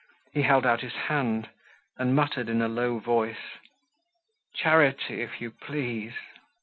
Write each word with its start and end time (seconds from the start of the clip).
He 0.33 0.41
held 0.41 0.65
out 0.65 0.81
his 0.81 0.93
hand, 0.93 1.49
and 1.95 2.15
muttered 2.15 2.49
in 2.49 2.59
a 2.59 2.67
low 2.67 2.97
voice: 2.97 3.59
"Charity, 4.55 5.21
if 5.21 5.39
you 5.39 5.51
please!" 5.51 6.13